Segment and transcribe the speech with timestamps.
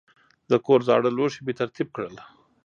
[0.49, 2.15] د کور زاړه لوښي مې ترتیب کړل.